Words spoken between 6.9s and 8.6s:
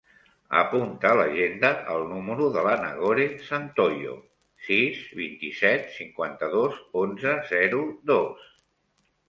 onze, zero, dos.